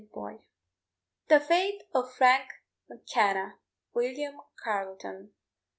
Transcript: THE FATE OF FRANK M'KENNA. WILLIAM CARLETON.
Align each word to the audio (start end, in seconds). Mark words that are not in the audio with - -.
THE 1.27 1.39
FATE 1.39 1.83
OF 1.93 2.11
FRANK 2.11 2.49
M'KENNA. 2.89 3.59
WILLIAM 3.93 4.39
CARLETON. 4.63 5.31